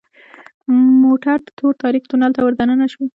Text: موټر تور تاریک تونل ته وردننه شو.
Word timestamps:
موټر 1.03 1.37
تور 1.57 1.73
تاریک 1.83 2.03
تونل 2.09 2.31
ته 2.35 2.41
وردننه 2.43 2.85
شو. 2.93 3.03